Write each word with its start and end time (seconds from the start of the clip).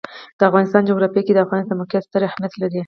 د 0.37 0.41
افغانستان 0.49 0.81
جغرافیه 0.89 1.21
کې 1.25 1.33
د 1.33 1.39
افغانستان 1.45 1.75
د 1.77 1.79
موقعیت 1.81 2.03
ستر 2.07 2.21
اهمیت 2.25 2.53
لري. 2.61 2.79